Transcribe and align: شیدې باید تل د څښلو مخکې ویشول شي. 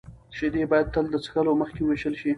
شیدې 0.35 0.63
باید 0.71 0.87
تل 0.93 1.05
د 1.11 1.15
څښلو 1.23 1.53
مخکې 1.61 1.81
ویشول 1.83 2.15
شي. 2.21 2.29